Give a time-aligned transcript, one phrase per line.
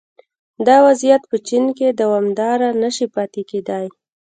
[0.67, 3.85] دا وضعیت په چین کې دوامداره نه شي پاتې کېدای